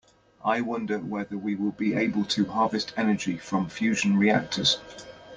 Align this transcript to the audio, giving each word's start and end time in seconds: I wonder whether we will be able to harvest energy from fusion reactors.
I 0.43 0.61
wonder 0.61 0.97
whether 0.97 1.37
we 1.37 1.53
will 1.53 1.73
be 1.73 1.93
able 1.93 2.25
to 2.25 2.45
harvest 2.45 2.91
energy 2.97 3.37
from 3.37 3.69
fusion 3.69 4.17
reactors. 4.17 4.79